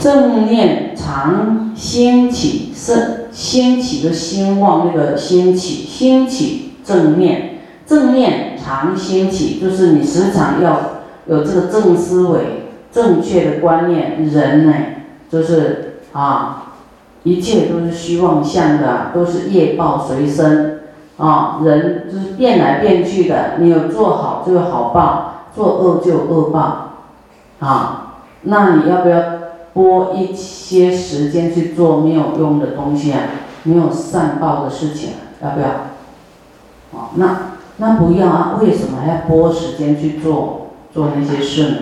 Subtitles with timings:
[0.00, 10.80] 正念常兴起，是兴起的兴旺那个兴起，兴起正念，正念常兴起，就是你时常要
[11.26, 14.24] 有这个正思维、正确的观念。
[14.26, 14.72] 人呢，
[15.30, 16.72] 就是啊，
[17.22, 20.80] 一切都是虚妄相的，都是业报随身
[21.16, 21.60] 啊。
[21.64, 27.04] 人就是变来变去的，你有做好就有好报，做恶就有恶报
[27.60, 28.02] 啊。
[28.42, 29.35] 那你要不要？
[29.76, 33.20] 拨一些时间去做没有用的东西啊，
[33.64, 35.10] 没有善报的事情，
[35.42, 35.68] 要不要？
[36.92, 38.58] 哦，那那不要啊？
[38.58, 41.76] 为什么还要拨时间去做做那些事呢？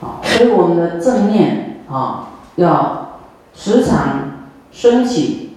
[0.00, 3.18] 好，所以我们的正念啊，要
[3.52, 5.56] 时常升起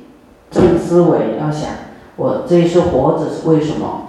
[0.49, 1.69] 正思维，要想
[2.15, 4.07] 我这一次活着是为什么？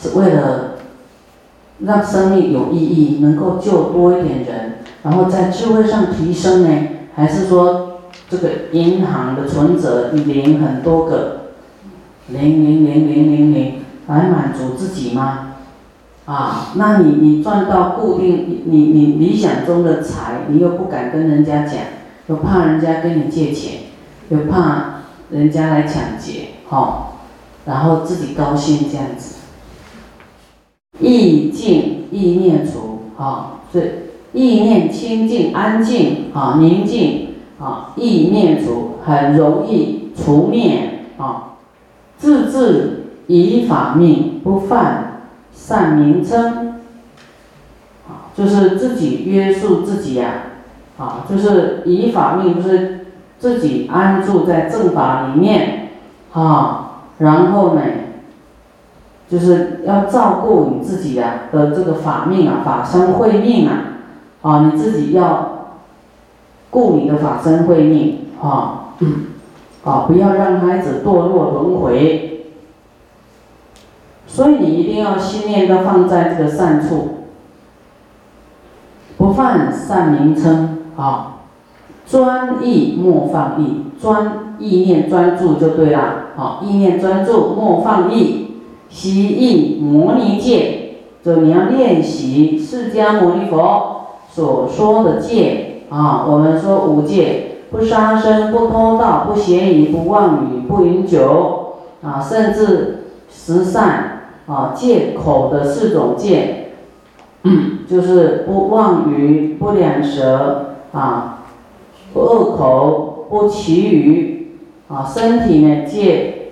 [0.00, 0.76] 是为了
[1.80, 4.75] 让生命有意义，能够救多一点人。
[5.06, 6.68] 然后在智慧上提升呢，
[7.14, 11.42] 还是说这个银行的存折你零很多个，
[12.26, 13.74] 零零零零零零
[14.08, 15.58] 来满足自己吗？
[16.24, 21.76] 啊，那你你赚到固定你你理想中的财，你又不敢跟人家讲，
[22.26, 23.82] 又怕人家跟你借钱，
[24.30, 27.12] 又怕人家来抢劫，哈，
[27.64, 29.36] 然后自己高兴这样子，
[30.98, 34.05] 意静意念除，啊，这。
[34.32, 41.54] 意念清净安静啊，宁静啊，意念足很容易除灭啊。
[42.18, 46.80] 自治以法命，不犯善名称
[48.08, 50.30] 啊，就是自己约束自己呀
[50.98, 53.06] 啊，就是以法命，就是
[53.38, 55.90] 自己安住在正法里面
[56.32, 57.82] 啊，然后呢，
[59.30, 63.92] 就是要照顾你自己呀的这个法命啊，法身慧命啊。
[64.46, 65.72] 啊，你自己要
[66.70, 68.94] 顾你的法身慧命啊，
[69.82, 72.52] 啊，不要让孩子堕落轮回。
[74.28, 77.24] 所以你一定要心念都放在这个善处，
[79.16, 81.38] 不犯善名称啊，
[82.06, 86.26] 专意莫放逸，专意念专注就对了。
[86.36, 93.94] 好，意念专注莫放逸，习意摩尼戒，就你要练习释迦牟尼佛。
[94.36, 106.72] 所说的戒啊，我们说五戒：不杀生、不偷盗、不邪淫、不妄语、不饮酒啊，甚至十善啊，戒口的四种戒，
[107.88, 111.38] 就是不妄语、不两舌啊，
[112.12, 114.58] 不恶口、不绮语
[114.88, 116.50] 啊，身体呢戒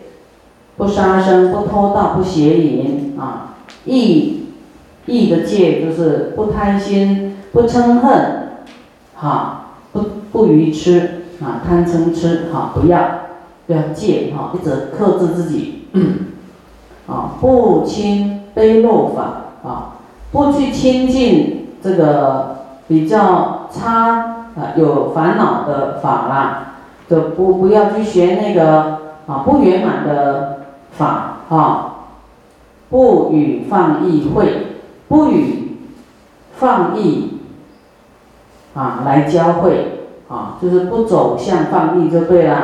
[0.79, 4.45] 不杀生、不偷盗、不邪淫啊，意
[5.05, 7.34] 意的戒就是不贪心。
[7.55, 8.49] 不嗔恨，
[9.15, 10.01] 哈，不
[10.33, 13.01] 不愚痴啊，贪嗔痴哈，不要，
[13.69, 15.87] 不要戒哈，一直克制自己，
[17.07, 19.23] 啊，不亲卑陋法
[19.63, 19.95] 啊，
[20.33, 22.57] 不去亲近这个
[22.89, 26.75] 比较差啊有烦恼的法啦，
[27.09, 28.99] 就不不要去学那个
[29.29, 31.95] 啊不圆满的法啊，
[32.91, 34.67] 不与放逸会，
[35.07, 35.77] 不与
[36.57, 37.31] 放逸。
[38.75, 42.57] 啊，来教会啊，就是不走向放逸就对了。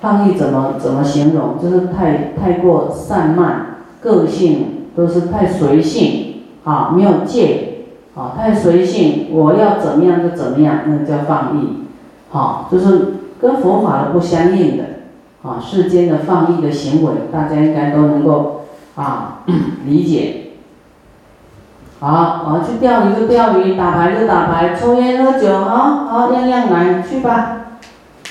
[0.00, 1.58] 放逸怎么怎么形容？
[1.60, 11.84] 就是太太过散漫，个性都是太随性啊，没有戒啊，太随性，我要怎么样就怎么样，那叫放逸。
[12.30, 14.84] 好，就是跟佛法的不相应的
[15.42, 18.62] 啊，世间的放逸的行为，大家应该都能够
[18.94, 19.40] 啊
[19.84, 20.39] 理解。
[22.00, 27.56] 好，我要去钓鱼就钓鱼，打牌就打牌，抽烟喝酒，啊好样样来，去吧，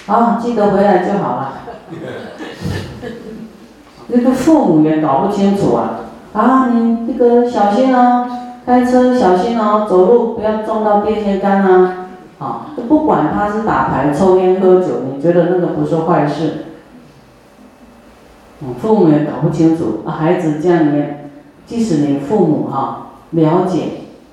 [0.07, 1.52] 好，记得回来就好了。
[4.07, 6.00] 那个父母也搞不清楚啊，
[6.34, 8.25] 啊，你这个小心哦，
[8.66, 12.07] 开车小心哦，走路不要撞到电线杆啊，
[12.40, 16.65] 啊，不管他是打牌、抽烟、喝酒，你觉得那个不是坏事？
[18.81, 21.04] 父母也搞不清楚，孩子这样你，
[21.68, 23.06] 即使你父母哈。
[23.31, 23.84] 了解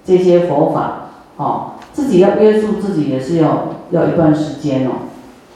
[0.05, 4.93] 这些佛法，哦，自己要约束自己也是要要一段时间哦，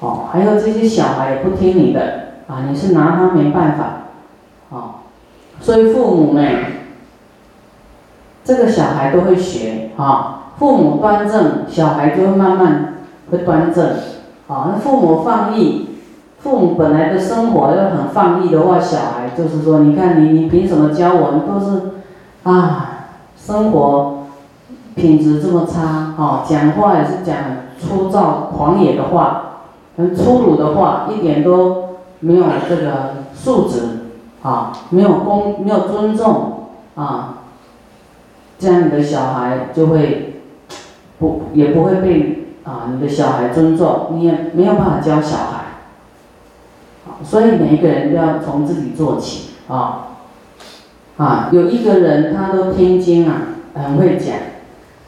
[0.00, 3.84] 哦，还有这些小孩也不听你的，啊，你是拿他没办法，
[4.70, 4.94] 哦，
[5.60, 6.42] 所以父母呢，
[8.44, 12.94] 这个小孩都会学，啊，父母端正，小孩就会慢慢
[13.30, 13.90] 会端正，
[14.48, 15.88] 啊，那父母放逸，
[16.40, 21.32] 父母本来的生活要很放逸的话，小孩就是说，你看你你凭什么教我？
[21.32, 21.82] 你都是，
[22.42, 22.89] 啊。
[23.44, 24.26] 生活
[24.94, 27.36] 品质这么差，哦，讲话也是讲
[27.78, 29.42] 粗糙狂野的话，
[29.96, 33.80] 很粗鲁的话，一点都没有这个素质，
[34.42, 37.38] 啊，没有公，没有尊重，啊，
[38.58, 40.42] 这样你的小孩就会
[41.18, 45.80] 不也不会被啊你的小孩尊重，你也没有办法教小孩，
[47.24, 50.08] 所以每一个人都要从自己做起，啊，
[51.22, 53.42] 啊，有一个人他都听经啊，
[53.74, 54.34] 很会讲。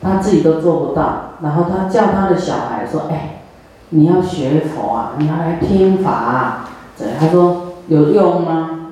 [0.03, 3.43] 他自己都做不到，然后他叫他的小孩说：“哎，
[3.91, 6.69] 你要学佛啊，你要来听法啊。”
[6.99, 8.91] 对，他说：“有用吗？”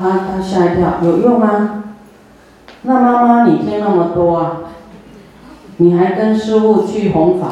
[0.00, 1.84] 他他吓一跳：“有用吗？”
[2.82, 4.56] 那妈妈你听那么多啊，
[5.76, 7.48] 你还跟师傅去弘法？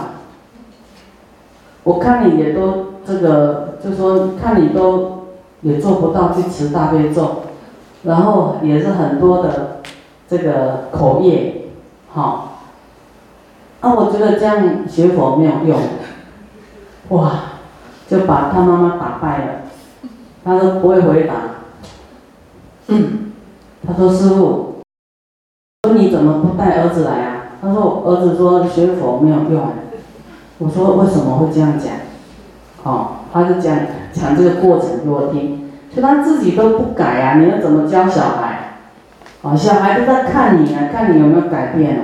[1.84, 5.26] 我看你也都这个，就说看你都
[5.60, 7.42] 也做不到去持大悲咒，
[8.04, 9.80] 然后也是很多的
[10.28, 11.68] 这个口业。
[12.12, 12.58] 好，
[13.80, 15.78] 啊，我觉得这样学佛没有用，
[17.10, 17.32] 哇，
[18.08, 19.52] 就把他妈妈打败了，
[20.44, 21.34] 他都不会回答。
[22.88, 23.32] 嗯
[23.86, 24.80] 他说：“师傅，
[25.84, 29.72] 说你怎么不带儿子来啊？”他说：“儿子说学佛没有用。”
[30.58, 31.92] 我说：“为什么会这样讲？”
[32.82, 33.76] 哦，他就讲
[34.12, 38.76] 讲这个过程给我听，就他自己都不改啊，你要怎么教小孩？
[39.42, 42.02] 啊，小孩都在看你啊，看你有没有改变哦。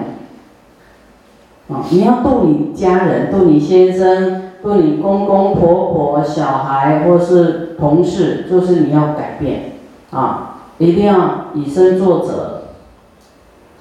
[1.74, 9.72] 啊，你要度你家人，度你先生，度你公公婆婆、小孩或是同事，就是你要改变。
[10.10, 12.62] 啊，一定要以身作则。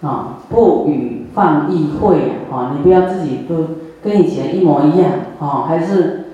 [0.02, 3.56] 啊，不与放逸会啊，你不要自己都
[4.04, 5.12] 跟以前一模一样。
[5.40, 6.25] 啊，还是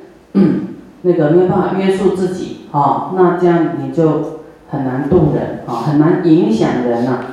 [1.03, 2.50] 那个没有办法约束自己。
[2.71, 4.41] 啊，那这样你就。
[4.73, 7.25] 很难度人啊，很难影响人呐，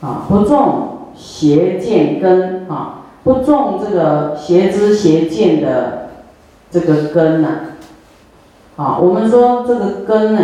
[0.00, 6.08] 啊，不种邪见根啊，不种这个邪知邪见的
[6.70, 7.48] 这个根呐，
[8.76, 10.40] 啊，我们说这个根呢，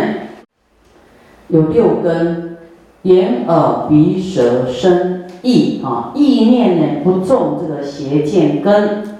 [1.47, 2.59] 有六根，
[3.01, 9.17] 眼耳鼻舌身意啊，意念呢不种这个邪见根，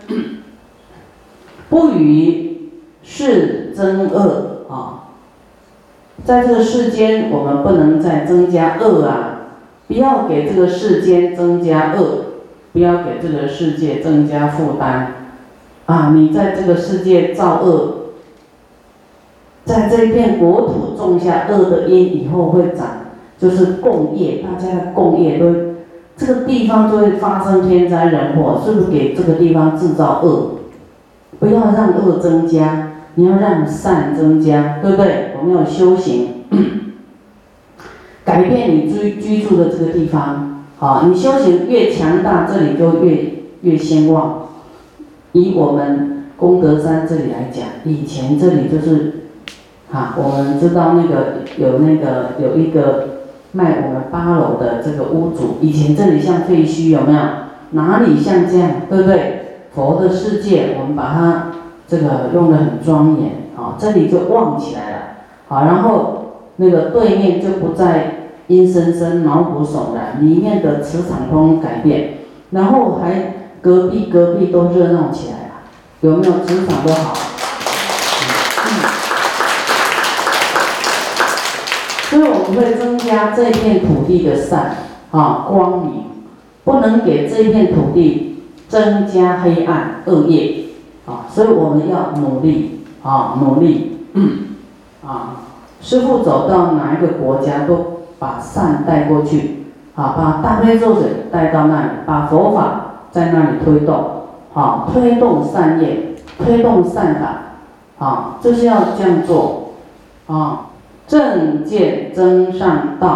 [1.67, 2.69] 不与
[3.01, 5.05] 是增恶啊。
[6.25, 9.35] 在这个世间，我们不能再增加恶啊！
[9.87, 12.25] 不要给这个世间增加恶，
[12.73, 15.13] 不要给这个世界增加负担
[15.85, 16.11] 啊！
[16.13, 17.93] 你在这个世界造恶，
[19.63, 22.87] 在这片国土种下恶的因，以后会长，
[23.39, 25.55] 就是共业，大家的共业都，
[26.17, 30.59] 这个地方就会发生天灾人祸，是不是给这个地方制造恶？
[31.39, 32.88] 不要让恶增加。
[33.15, 35.31] 你要让善增加，对不对？
[35.37, 36.45] 我们要修行，
[38.23, 40.65] 改变你居居住的这个地方。
[40.77, 44.47] 好，你修行越强大，这里就越越兴旺。
[45.33, 49.25] 以我们功德山这里来讲，以前这里就是，
[49.91, 57.19] 哈，我们知道那个有那个有一个卖我们八楼的这个屋主，以前这里像废墟，有没有？
[57.71, 59.59] 哪里像这样，对不对？
[59.73, 61.51] 佛的世界，我们把它。
[61.89, 64.97] 这个用的很庄严，啊，这里就旺起来了，
[65.47, 72.19] 好，然后那个对面就不再阴森森、毛骨悚然，里面的磁场通改变，
[72.51, 75.53] 然后还隔壁隔壁都热闹起来了，
[76.01, 77.15] 有没有磁场都好？
[82.09, 84.75] 所以我们会增加这片土地的善，
[85.09, 86.03] 啊，光明，
[86.63, 90.58] 不能给这片土地增加黑暗恶业。
[91.09, 94.05] 啊，所以我们要努力啊，努力，
[95.03, 95.37] 啊，
[95.81, 104.03] 师傅走到哪一个国家，都把善带过去，啊，把大悲咒水带到那里，把佛法在那里推动，
[104.53, 109.71] 啊，推动善业，推动善法，啊，就是要这样做，
[110.27, 110.67] 啊，
[111.07, 113.07] 正见真善道，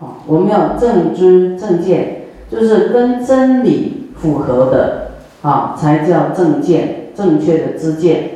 [0.00, 5.10] 啊，我们要正知正见，就是跟真理符合的，
[5.42, 7.05] 啊，才叫正见。
[7.16, 8.30] 正确的知见，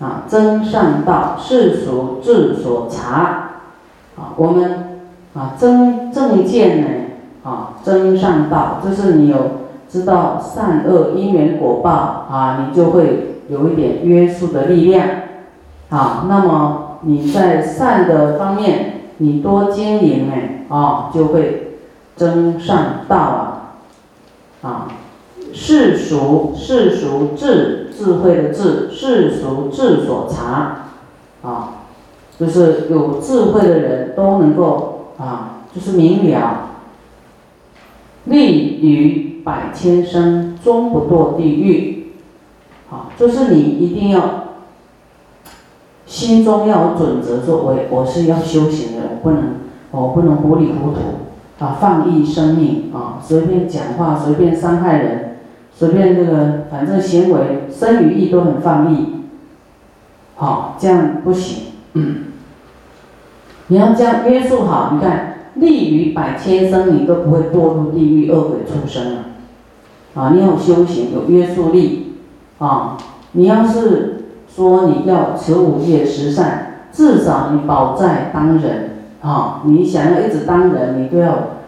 [0.00, 3.50] 啊，真善道，世俗智所察，
[4.16, 5.00] 啊，我们
[5.34, 6.88] 啊，真正见呢，
[7.44, 9.36] 啊，真善道，就是你有
[9.88, 15.06] 知道善恶因缘果报，啊，你就会有一点约束的力量，
[15.90, 20.34] 啊，那么你在善的方面，你多经营呢，
[20.68, 21.76] 啊，就会
[22.16, 23.62] 真善道啊，
[24.62, 24.88] 啊。
[25.54, 30.88] 世俗世俗智智慧的智世俗智所察，
[31.42, 31.84] 啊，
[32.38, 36.68] 就是有智慧的人都能够啊，就是明了，
[38.24, 42.14] 立于百千生，终不堕地狱。
[42.88, 44.48] 好，就是你一定要
[46.04, 49.54] 心中要有准则，说我我是要修行的，我不能
[49.90, 55.31] 我不能糊里糊涂啊，放逸生命啊，随便讲话，随便伤害人，
[55.74, 59.22] 随便这个反正行为身与意都很放逸。
[60.36, 61.72] 好，这样不行。
[61.94, 62.16] 嗯，
[63.68, 69.24] 你要这样约束好，你看立于百千生，你都不会堕入地狱恶鬼出生啊！
[70.14, 72.14] 啊，你有修行，有约束力
[72.58, 72.96] 啊！
[73.32, 78.90] 你要是说你要持五戒十善，至少你保在当人
[79.22, 79.62] 啊！
[79.64, 81.61] 你想要一直当人，你都要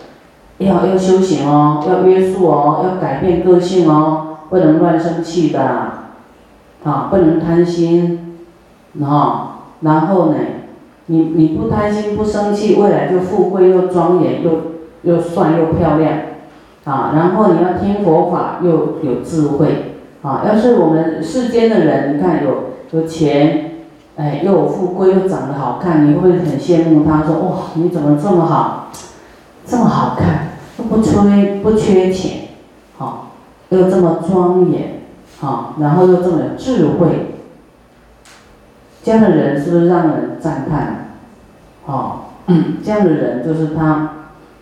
[0.58, 5.60] 要要修行哦，要约束哦，要改变个性哦，不能乱生气的
[6.84, 8.20] 啊，不能贪心。
[9.02, 10.36] 啊，然后呢，
[11.06, 14.52] 你你不贪心不生气，未来就富贵又庄严又
[15.02, 16.12] 又帅又漂亮，
[16.84, 18.70] 啊，然后你要听佛法又
[19.02, 23.72] 有智慧，啊，要是我们世间的人，你看有有钱，
[24.14, 28.92] 哎，又有富贵又长得好看，你会很羡慕他，说哇，你怎么这么好，
[29.66, 32.48] 这么好看，又不缺不缺钱，
[32.98, 33.32] 好，
[33.70, 35.00] 又这么庄严，
[35.40, 37.34] 好，然后又这么有智慧。
[39.02, 41.08] 这样的人是不是让人赞叹？
[41.86, 42.20] 哦，
[42.82, 43.84] 这样的人就是他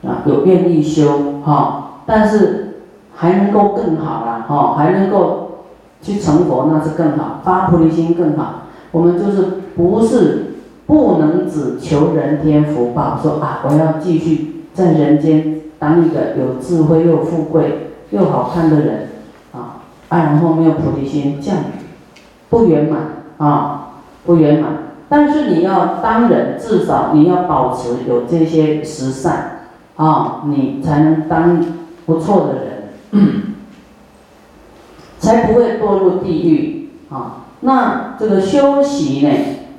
[0.04, 2.80] 啊，有愿意修哈，但是
[3.14, 5.66] 还能够更好啦，哈，还能够
[6.00, 8.62] 去成佛，那是更好，发菩提心更好。
[8.90, 9.42] 我们就是
[9.76, 10.54] 不是
[10.87, 19.09] 不能只求人天福报，说啊，我要继续在人间当一个有智慧又富贵又好看的人
[19.52, 21.61] 啊，啊然后没有菩提心，降雨
[22.50, 23.00] 不圆满
[23.38, 23.79] 啊。
[24.25, 24.71] 不圆满，
[25.09, 31.61] 但是你要当人，至少你要保持有这些十善，啊，你才能当
[32.07, 32.85] 不错的人，
[35.19, 37.47] 才不会堕入地狱啊。
[37.62, 39.33] 那这个修习呢，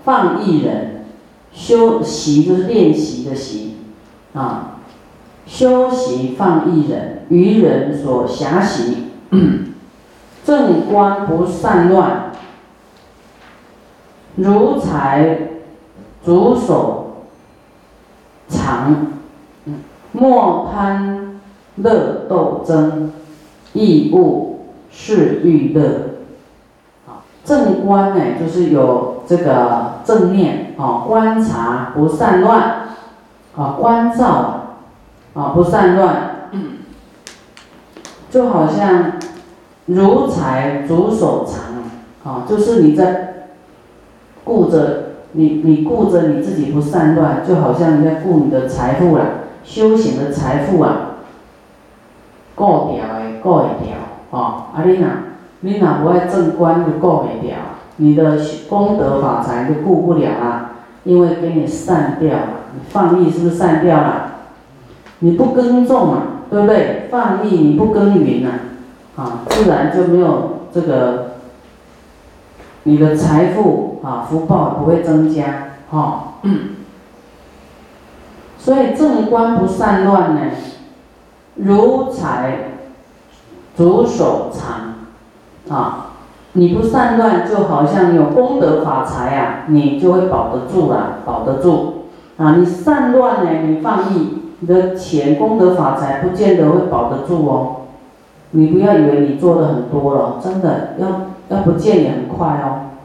[0.03, 1.05] 放逸人，
[1.53, 3.75] 修习就是练习的习，
[4.33, 4.72] 啊，
[5.45, 9.11] 修习放逸人，愚人所暇习，
[10.45, 12.31] 正观不散乱。
[14.35, 15.37] 如才
[16.25, 17.25] 主手
[18.47, 19.13] 长，
[20.11, 21.39] 莫贪
[21.75, 23.11] 乐斗争，
[23.73, 26.09] 亦勿是欲乐。
[27.45, 32.87] 正观呢，就是有这个正念啊，观察不散乱
[33.55, 34.62] 啊，观照
[35.33, 36.49] 啊不散乱，
[38.29, 39.13] 就好像
[39.85, 43.29] 如财主手长啊，就是你在。
[44.45, 49.23] 顾着你，你顾着你自己不散乱，就好像你在顾你的财富啦，
[49.63, 51.11] 修行的财富啊，
[52.53, 53.95] 顾掉的顾会掉，
[54.31, 55.07] 哦，啊你若
[55.61, 57.55] 你若不爱正观就顾会掉，
[57.95, 58.37] 你的
[58.67, 60.71] 功德法财就顾不了啦，
[61.05, 64.32] 因为给你散掉了，你放逸是不是散掉了？
[65.23, 67.07] 你不耕种啊，对不对？
[67.09, 68.59] 放逸你不耕耘啊，
[69.15, 71.29] 啊，自然就没有这个。
[72.85, 76.33] 你的财富啊，福报不会增加，哈。
[78.59, 80.41] 所以正观不散乱呢，
[81.55, 82.71] 如财
[83.77, 84.95] 主手藏，
[85.73, 86.07] 啊，
[86.51, 92.07] 你不散乱，就好像有功德法财啊，你就会保得住啊，保得住。
[92.35, 97.75] 啊，你散乱呢，你放逸，你的钱功德法财不见得会保得住哦。
[98.51, 101.33] 你不要以为你做的很多了，真的要。
[101.49, 102.95] 要不见也很快哦，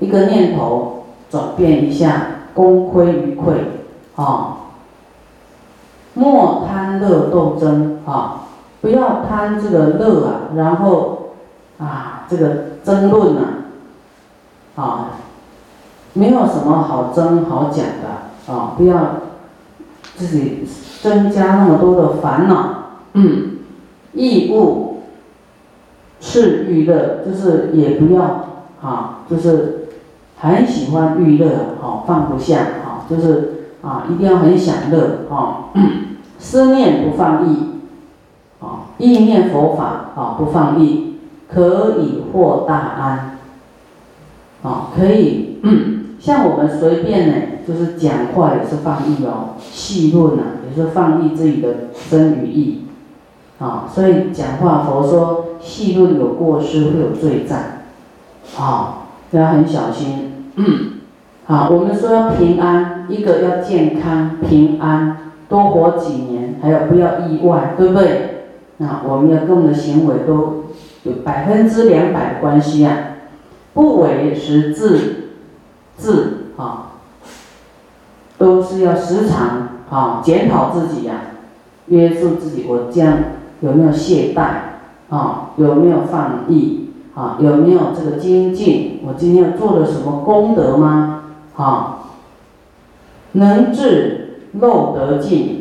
[0.00, 3.54] 一个念头转变一下，功亏一篑
[4.16, 4.56] 啊！
[6.14, 8.42] 莫贪乐斗争啊！
[8.80, 11.28] 不要贪这个乐啊，然后
[11.78, 12.48] 啊，这个
[12.84, 13.44] 争论啊，
[14.74, 15.06] 啊，
[16.12, 18.74] 没有什么好争好讲的啊！
[18.76, 18.96] 不要
[20.26, 20.66] 自己
[21.00, 22.74] 增加那么多的烦恼，
[23.14, 23.58] 嗯，
[24.12, 24.88] 义务。
[26.22, 28.44] 是娱乐，就是也不要
[28.82, 29.88] 啊，就是
[30.36, 31.48] 很喜欢娱乐，
[31.80, 35.70] 好放不下，好就是啊，一定要很享乐，哈，
[36.38, 37.80] 思念不放逸，
[38.60, 41.16] 啊，意念佛法，啊不放逸，
[41.48, 43.38] 可以获大安，
[44.62, 45.56] 啊可以，
[46.20, 47.34] 像我们随便呢，
[47.66, 52.84] 就是讲话也是放逸哦，戏论啊也是放逸自己的身与意。
[53.58, 57.58] 啊，所以讲话佛说戏论有过失会有罪障，
[58.58, 60.50] 啊，要很小心。
[60.56, 60.64] 嗯
[61.44, 65.16] 好，我们说要平安，一个要健康平安，
[65.48, 68.46] 多活几年，还有不要意外，对不对？
[68.78, 70.64] 啊，我们要跟我们的行为都
[71.02, 72.96] 有百分之两百的关系啊！
[73.74, 75.32] 不为时自
[75.96, 76.89] 自啊，
[78.40, 81.12] 都是要时常啊检讨自己呀，
[81.88, 83.18] 约束自己，我这样
[83.60, 85.50] 有没有懈怠啊？
[85.56, 87.36] 有没有放逸啊？
[87.38, 89.00] 有没有这个精进？
[89.06, 91.24] 我今天做了什么功德吗？
[91.54, 91.98] 啊，
[93.32, 95.58] 能治漏得尽。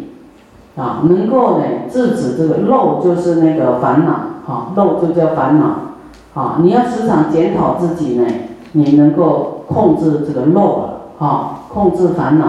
[0.78, 4.14] 啊，能够呢制止这个漏，就是那个烦恼，
[4.48, 8.26] 哈，漏就叫烦恼，啊，你要时常检讨自己呢，
[8.72, 12.46] 你能够控制这个漏了，哈，控制烦恼，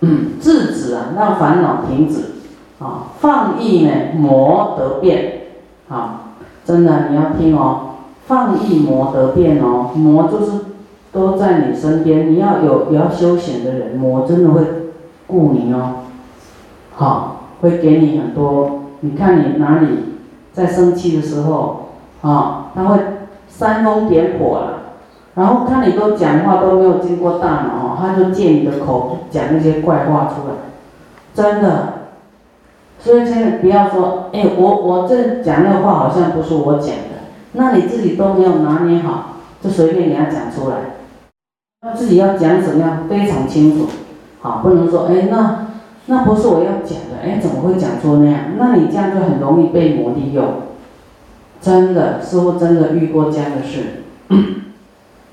[0.00, 2.32] 嗯，制止啊，让烦恼停止，
[2.78, 5.42] 啊，放逸呢，魔得变，
[5.88, 7.94] 啊，真的你要听哦，
[8.26, 10.52] 放逸魔得变哦，魔就是
[11.12, 14.62] 都在你身边，你要有比较休闲的人，魔真的会
[15.26, 15.94] 顾你哦。
[16.96, 18.80] 好，会给你很多。
[19.00, 19.86] 你看你哪里
[20.52, 21.90] 在生气的时候，
[22.22, 22.98] 啊，他会
[23.48, 24.71] 煽风点火了。
[25.34, 30.54] 然后看你都讲话都没有经过大脑，他就借你的口讲那些怪话出来，
[31.34, 31.94] 真的。
[32.98, 37.22] 所以现在不要说，哎，我我这讲那个话好像不是我讲的，
[37.52, 40.76] 那你自己都没有拿捏好，就随便给他讲出来。
[41.82, 43.86] 那自己要讲什么样非常清楚，
[44.40, 45.66] 好，不能说，哎，那。
[46.06, 48.40] 那不是我要讲的，哎，怎么会讲出那样？
[48.58, 50.44] 那你这样就很容易被魔利用，
[51.60, 54.02] 真的，师傅真的遇过这样的事。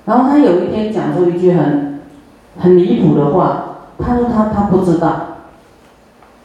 [0.10, 2.00] 然后他有一天讲出一句很
[2.58, 5.08] 很离谱的话，他说他他不知道，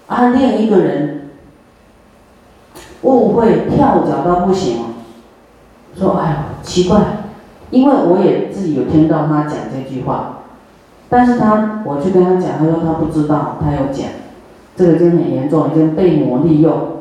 [0.06, 1.30] 啊，另一个人
[3.00, 4.84] 误会跳脚到不行，
[5.96, 7.00] 说哎呦奇怪，
[7.70, 10.40] 因为我也自己有听到他讲这句话。
[11.08, 14.08] 但是他，我去跟他讲，他说他不知道，他有讲，
[14.76, 16.98] 这个就很严重，已经被魔利用，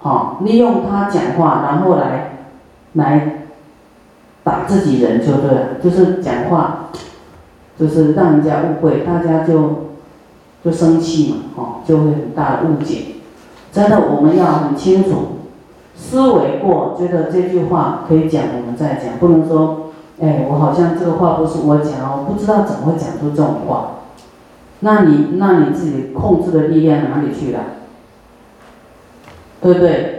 [0.00, 2.36] 好，利用他讲话，然后来，
[2.92, 3.43] 来，
[4.44, 6.90] 打自己人就对了，就是讲话，
[7.78, 9.88] 就是让人家误会，大家就，
[10.64, 13.16] 就生气嘛，哦，就会很大的误解。
[13.72, 15.38] 真的，我们要很清楚，
[15.96, 19.80] 思维过，觉得这句话可以讲，我们再讲，不能说。
[20.20, 23.94] 哎，我好像这个话不是我讲我不知道怎么会讲出这种话。
[24.78, 27.60] 那你那你自己控制的力量哪里去了？
[29.60, 30.13] 对不对？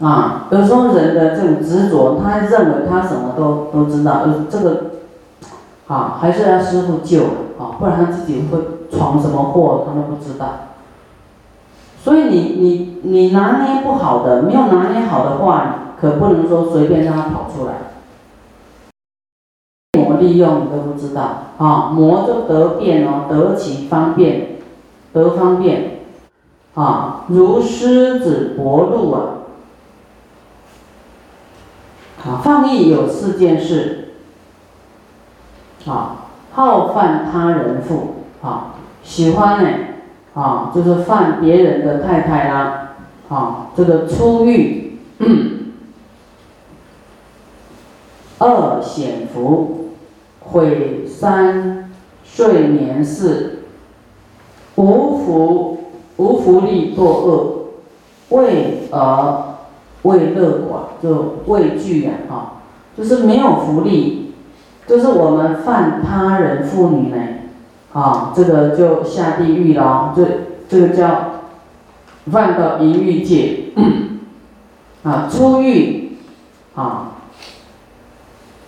[0.00, 4.84] 啊，有时候人的这种执着，他认为他什么都都知道，呃这个，
[5.86, 7.22] 啊，还是要师傅救
[7.58, 8.58] 啊，不然他自己会
[8.90, 10.46] 闯什么祸，他都不知道。
[12.02, 17.74] 所以你你你拿捏不好的，没有拿捏好的话，可不能说随便让他跑出来。
[20.18, 21.22] 利用你都不知道
[21.56, 24.58] 啊，魔就得变哦，得其方便，
[25.14, 26.00] 得方便，
[26.74, 29.20] 啊，如狮子搏鹿啊，
[32.24, 34.10] 啊，放逸有四件事，
[35.86, 39.70] 啊，好犯他人妇，啊，喜欢呢，
[40.34, 42.94] 啊，就是犯别人的太太啦，
[43.28, 44.98] 啊，这个出狱，
[48.38, 49.76] 二显福。
[50.52, 51.92] 毁三
[52.24, 53.60] 睡眠事，
[54.74, 57.70] 无福无福利作
[58.28, 59.59] 恶，为而
[60.02, 62.62] 畏乐寡，就畏惧呀，哈，
[62.96, 64.32] 就是没有福利，
[64.86, 67.16] 就是我们犯他人妇女呢，
[67.92, 70.24] 啊，这个就下地狱了，这
[70.68, 71.42] 这个叫
[72.30, 73.72] 犯到淫欲界，
[75.04, 76.12] 啊，出狱，
[76.74, 77.06] 啊。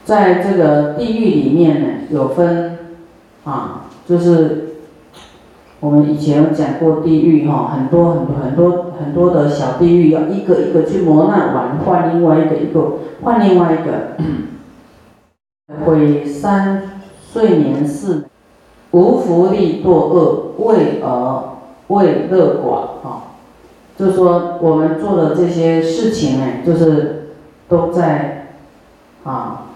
[0.05, 2.77] 在这个地狱里面呢，有分
[3.45, 4.72] 啊，就是
[5.83, 14.15] 我们以前有讲过地狱哈，很多很多很多很多的小地狱，要一个一个去磨难完，换另外一个一个换另外一个，
[15.85, 16.85] 毁三
[17.21, 18.27] 岁年四，
[18.93, 21.43] 无福利堕恶，为而
[21.89, 23.23] 为乐寡哈，
[23.99, 27.31] 就是说我们做的这些事情呢，就是
[27.69, 28.53] 都在
[29.25, 29.67] 啊。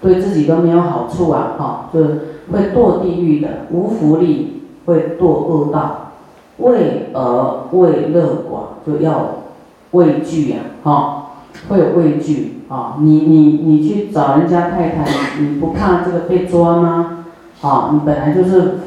[0.00, 2.20] 对自己都没有好处啊，哈，就是
[2.52, 4.57] 会堕地狱的，无福利，
[4.88, 6.12] 会堕恶道，
[6.56, 9.44] 畏而畏乐寡，就要
[9.90, 11.32] 畏惧呀，哈，
[11.68, 12.96] 会畏惧啊。
[12.98, 15.04] 你你你去找人家太太，
[15.38, 17.26] 你不怕这个被抓吗？
[17.60, 18.78] 啊，你本来就是，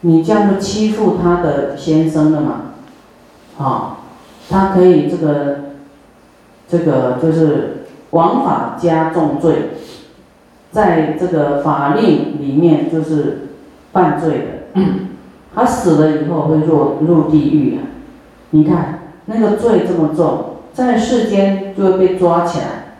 [0.00, 2.54] 你这样就欺负他的先生了嘛，
[3.58, 3.98] 啊，
[4.48, 5.58] 他可以这个，
[6.66, 9.72] 这个就是枉法加重罪。
[10.72, 13.48] 在这个法令里面就是
[13.92, 14.44] 犯罪的，
[15.54, 17.80] 他死了以后会入入地狱啊！
[18.50, 22.98] 你看那个罪这么重，在世间就会被抓起来，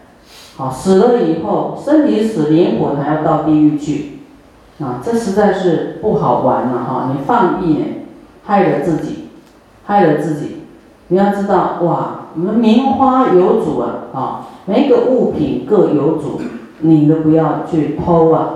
[0.56, 4.20] 好死了以后，身体死，灵魂还要到地狱去，
[4.80, 7.10] 啊，这实在是不好玩了哈！
[7.12, 7.84] 你放逸呢，
[8.44, 9.28] 害了自己，
[9.84, 10.62] 害了自己。
[11.08, 16.40] 你要知道哇，我们名花有主啊，啊，每个物品各有主，
[16.80, 18.54] 你都不要去偷啊。